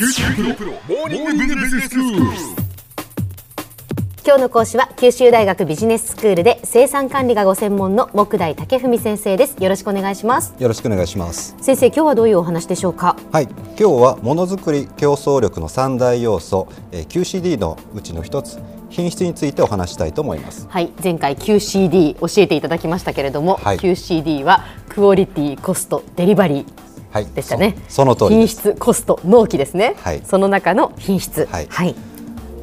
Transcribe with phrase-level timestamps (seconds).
[0.00, 0.08] 今
[4.36, 9.62] 日の講師は九州大学ビジネススクールで生産管理がご専門の木大武文先生です。
[9.62, 10.54] よろしくお願いします。
[10.58, 11.54] よろしくお願いします。
[11.60, 13.14] 先生今日はどういうお話でしょうか？
[13.30, 18.58] はい、今日はものづくり競争力の三大要素、えー QCD のうちの一つ
[18.88, 20.66] 品質についてお話したいと思います。
[20.70, 20.90] はい。
[21.04, 23.76] 前回 QCD 教えていただきましたけれども、はい。
[23.76, 26.56] QCD はクオリティコストデリバリー。
[26.56, 26.64] はい、
[27.34, 27.76] でしたね。
[27.88, 28.48] そその通り品。
[28.48, 30.22] 質コスト納期ですね、はい。
[30.24, 31.46] その中の品質。
[31.50, 31.66] はい。
[31.68, 31.94] はい、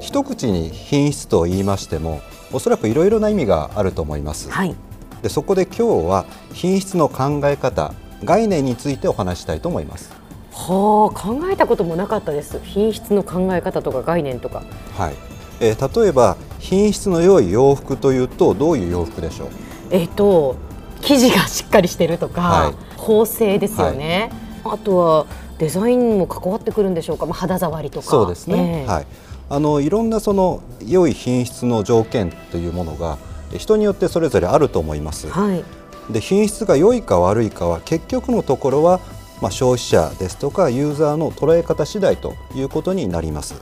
[0.00, 2.20] 一口に品質と言いましても、
[2.52, 4.50] おそらくいろいろな意味があると思います。
[4.50, 4.74] はい。
[5.22, 10.12] でそこで今日は品質の考え方、概念についてお話したいと思います。
[10.52, 12.60] はあ考えたこともなかったです。
[12.62, 14.62] 品質の考え方とか概念とか。
[14.96, 15.14] はい。
[15.60, 19.48] えー例えば品質の良い洋服というとどういう洋服でしょう？
[19.90, 20.56] えっ、と
[21.00, 22.74] 生地がしっかりしてるとか、はい
[23.04, 24.30] 縫製ですよね、
[24.64, 25.26] あとは
[25.58, 28.06] デザインも関わってくるんでしょうか、まあ、肌触りとか。
[28.06, 28.86] そうですね、ええ。
[28.86, 29.06] はい、
[29.50, 33.18] あのいろんなその良い品質の条件というものが
[33.52, 35.28] え人によってそれぞれあると思います。
[35.28, 35.64] はい。
[36.12, 39.00] で品質が良いか悪いかは結局のところは、
[39.40, 43.54] まあ、消費者ですとかユーザーの捉え方次第ということになります。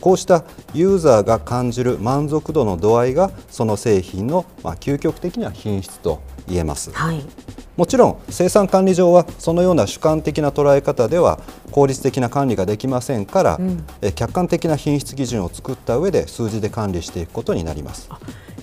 [0.00, 6.90] こうしたユーザーが感じる満足度の度合いがその製品の、まあ、究極的な品質と言えます。
[6.92, 7.24] はい。
[7.76, 13.84] もちろん生産管理上はそのような主観的な捉え方では効率的な管理ができませんから、ん。
[14.02, 18.10] え客観的な品質基準を作った上で数字で管理していくことになります。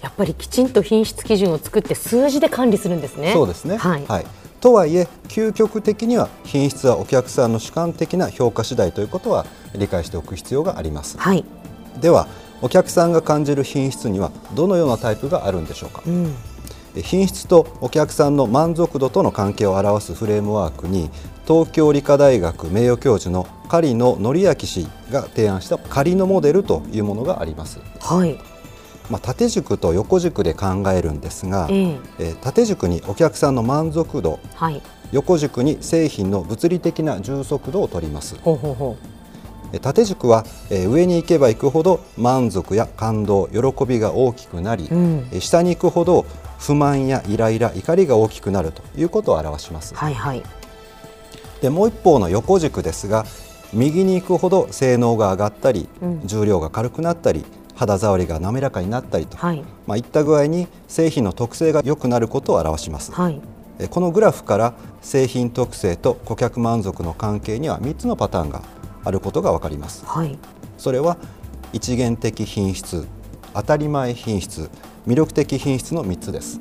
[0.02, 3.34] やっぱりきちんと品質基準を作って数字で管理するんですね。
[3.34, 4.06] そうですね、はい、
[4.60, 11.18] とはいえ究極的には品質はお客さんの主観的な評価次第ということは理解しておく必要があります。
[11.18, 11.46] はい
[12.02, 12.28] では
[12.62, 16.02] お客さんが感じる品質にはどのようなタイプがあるんでしょうか？
[16.06, 16.36] うん
[16.96, 21.10] え品質とお客さんの満足度との関係を表すフレームワークに
[21.48, 27.80] 東京理科大学名誉教授の狩野則明氏が提案した仮のモデルというものがあります。
[28.02, 28.38] はい
[29.10, 32.00] まあ、縦軸と横軸で考えるんですが、ええ。
[32.20, 34.82] えー縦軸にお客さんの満足度はい。
[35.12, 38.36] 横軸に製品の物理的な充足度を取ります。
[38.42, 38.98] ほうほうほ
[39.74, 46.26] えー縦軸は、えー上に行けば行くほど満足や感動喜びが大きくなり、う、うん、えー下に行くほど
[46.60, 49.96] 不満やイライラ怒りが大きくなるということを表します。
[49.96, 50.44] はいはい。
[51.62, 53.26] でもう一方の横軸ですが
[53.74, 56.22] 右に行くほど性能が上がったり、うん。
[56.26, 57.44] 重量が軽くなったり
[57.80, 63.14] 肌触りが滑らかになったりと、はいまあ、いった具合に製品の特性が良くなることを表します。
[63.14, 63.42] はい
[63.82, 68.62] えこのグラフから製品特性と顧客満足の関係には3つのパターンが
[69.06, 70.06] あることが分かります。
[70.06, 70.38] はい
[70.78, 71.18] それは
[71.72, 73.08] 一元的品質
[73.54, 74.70] 当たり前品質
[75.08, 76.60] 魅力的品質の3つです。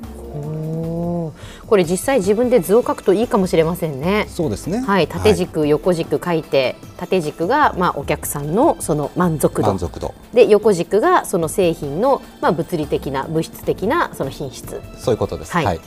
[1.69, 4.25] これ実際自分で図を書くといいかもしれませんね。
[4.27, 4.79] そうですね。
[4.79, 9.67] はい、縦軸、横軸書いて縦軸が、まあ、お客さんのその満足度。
[9.67, 10.15] 満足度。
[10.33, 14.81] で横軸がその製品の、まあ、物理的な物質的なその品質。
[14.97, 15.51] そういうことです。
[15.51, 15.79] はい。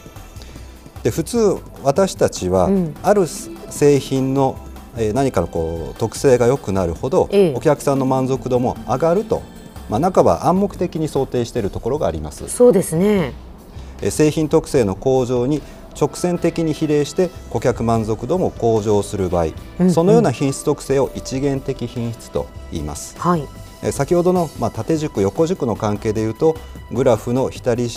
[1.03, 2.95] で普通私たちは、うん。
[3.03, 4.57] ある製品の、
[4.97, 7.55] えー何かのこう特性が良くなるほど、ええ。
[7.57, 9.43] お客さんの満足度も上がると、
[9.91, 12.49] まあ、半ば暗黙的に想定しているところがあります。
[12.49, 13.05] そうですね。
[13.07, 13.52] えー
[14.11, 15.63] 製品特性の向上に
[16.01, 19.93] 直線的に比例して顧客満足度も向上する場合、うんうん。
[19.93, 23.19] そのような品質特性を一元的品質と言います。
[23.19, 23.43] はい。
[23.83, 26.57] えー先ほどの、まあ、縦軸横軸の関係でいうと
[26.93, 27.91] グラフの左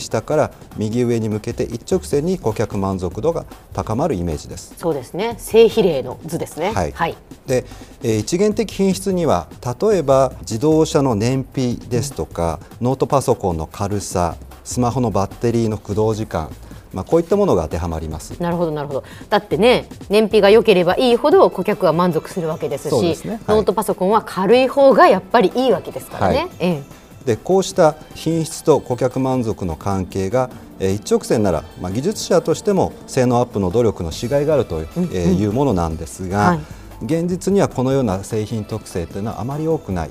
[0.00, 4.74] 下から右上に向けて一直線に顧客満足度が高まるイメージです。
[4.78, 5.34] そうですね。
[5.38, 6.72] 正比例の図ですね。
[6.72, 6.92] はい。
[6.92, 7.16] はい、
[7.46, 7.66] で、
[8.02, 9.48] えー一元的品質には
[9.80, 14.36] 例えば自動車の燃費ですとか、ノートパソコンの軽さ
[14.68, 16.50] スマホのバッテリーの駆動時間、
[16.92, 18.40] まあ、こういったものが当てはまります。
[18.40, 19.04] なるほどなるほど。
[19.30, 23.40] だってね燃費が良ければいいほど顧客は満足するわけですしね。
[23.46, 23.56] はい。
[23.56, 26.48] ノートパソコンは軽い方がやっぱりいいわけですからね、はい。
[26.58, 26.82] ええ。
[27.24, 36.60] でこうした品質と顧客満足の関係が、えー一直線なら、まあ、技術者としても性能アップの努力のしがいがあるという,、えーいうものなんですが、はい。
[37.04, 40.10] 現実にはこのような製品特性というのはあまり多くない、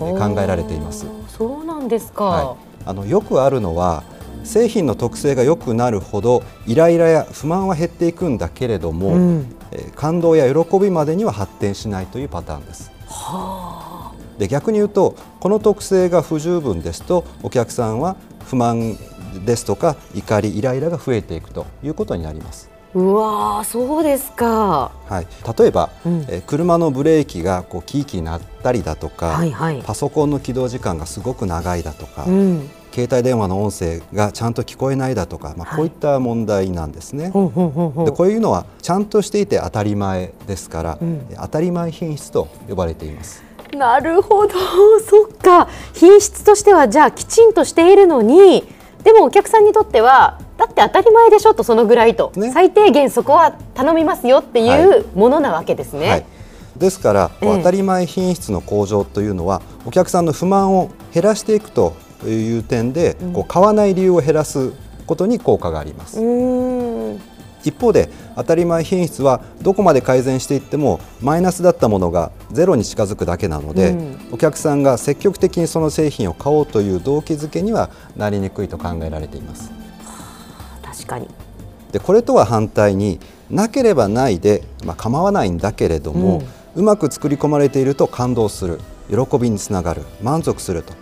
[0.00, 1.06] えー考えられています。
[1.36, 4.02] そうなんですか、はい、あのよくあるのは
[4.44, 12.90] 製品の特性が良くなるほどイライラや不満は減っていくんだけれども、うんえー感動や喜びまでには発展しないというパターンです。
[14.38, 18.96] で逆に言うとこの特性が不十分ですとお客さんは不満
[19.44, 22.70] ですとか怒りイライラが増えていくということになります。
[22.94, 24.90] うわーそうですか。
[25.08, 25.26] はい、
[25.58, 29.82] 例えば、うんえー車のブレーキがこうキーキー鳴ったりだとか、はいはい。
[29.84, 32.70] パソコンの起動時間がすごく長いだとか、うん。
[32.92, 37.28] 携帯電話の音声がちゃんと聞こえないだとか、まあ、はいこういった問題なんですね。
[37.28, 38.04] ほんほんほんほん。
[38.06, 43.44] でこういうのはちゃんとしていて当たり前ですから、うん当たり前品質と呼ばれています。
[43.76, 44.54] なるほど、
[45.06, 45.68] そっか。
[45.92, 48.64] 品質としてはじゃあきちんとしているのに、
[49.04, 56.10] でもお客さんにとってはだって当たり前でしょとそのぐらいと、ね最低限そこは頼みますよっていうものなわけですね。
[56.10, 56.26] はい、
[56.76, 61.94] ですから、ええ当たり前品質の向上というのはお客さんの不満を減らしていくと
[62.26, 64.72] いう点で、こう買わない理由を減らす
[65.06, 66.20] ことに効果があります。
[66.20, 67.20] うーん。
[67.64, 79.77] 一方で当たり前品質はどこまで改善していってもマイナスだったものがゼロに近づくだけなので、うんお客さんが積極的にその製品を買おうという動機づけにはなりにくいと考えられています。
[80.98, 81.28] 確かに。
[81.92, 83.18] でこれとは反対に
[83.50, 86.42] なければないで、まあ、構わないんだけれども、
[86.74, 90.92] うまく作り込まれていると感動する喜びにつながる満足すると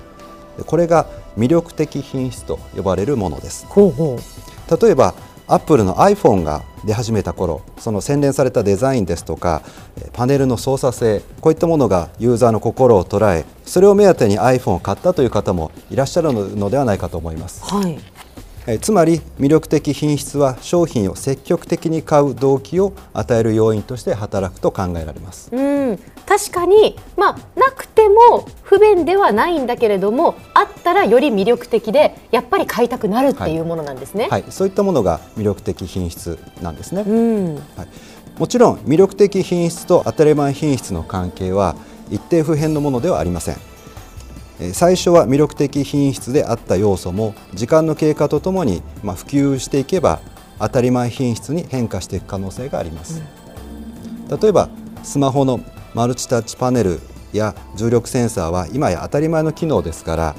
[0.56, 1.06] でこれが
[1.36, 4.80] 魅力的品質と呼ばれるものですほうほう。
[4.82, 5.14] 例えば
[5.48, 9.62] アップルの iPhone が出始めた頃その洗練されたデザインですとか
[9.96, 17.98] えーパネルの操作性こういったものがユーザーの心を捉えそれを目当てに iPhone を買ったという方もいらっしゃるのではないかと思いますはい。
[18.66, 25.50] えーつまり魅力的品質は商品を積極的に買う動機を与える要因として働くと考えられます。
[25.52, 25.60] う
[25.92, 34.28] ん、確かに、まあ、なくても不便ではないんだけれどもあったらより魅力的でやっぱり買いたくなるっていうものなんですね。
[34.30, 41.76] はい、そういったものが魅力的品質なんですね、うん、はい、もちろん魅力的品質と当たり前品質の関係は
[42.10, 43.54] 一定不変のものではありません。
[43.54, 43.75] えー
[44.72, 50.20] 最初は魅力的品質であった要素も時間の経過とともに、まあ、普及していけば
[50.58, 53.22] 当たり前品質に変化していく可能性があります、
[54.40, 54.70] 例えば
[55.02, 55.60] スマホの
[55.94, 57.00] マルチタッチパネル
[57.32, 60.34] や重力センサーは今や当たり前の機能ですから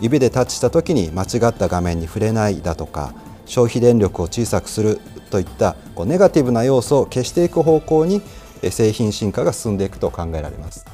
[0.00, 3.14] 指でタッチした時に間違った画面に触れないだとか
[3.46, 8.22] 消費電力を小さくするといったこうネガティブな要素を消していく方向に
[8.62, 10.85] えー製品進化が進んでいくと考えられます。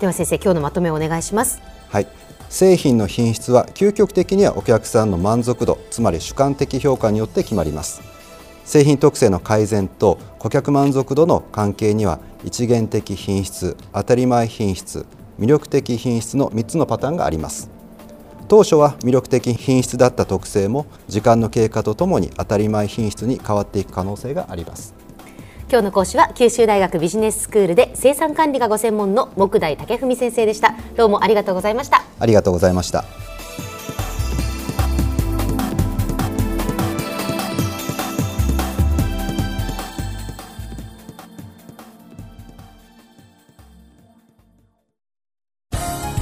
[0.00, 1.60] では先生今日のまとめをお願いします。
[1.90, 2.06] はい、
[2.48, 8.00] 製品の品質は究極的にはお客さんの満足度つまり主観的評価によって決まります。
[8.64, 15.04] 製品特性の改善と顧客満足度の関係には一元的品質当たり前品質
[15.38, 17.68] 魅力的品質の3つのパターンがあります。
[18.48, 24.94] 当初は魅力的品質だった特性も時間の経過とともに当たり前品質に変わっていく可能性があります。
[25.70, 30.74] 今日の講師は九州大学ビジネススクールで生産管理がご専門の木大武文先生でした。
[30.96, 32.02] どうもありがとうございました。
[32.18, 33.04] ありがとうございました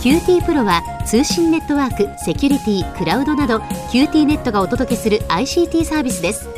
[0.03, 3.57] QT プロは通信ネットワーク、セキュリティ、クラウドなど
[3.91, 6.58] QT ネットがお届けする ICT サービスです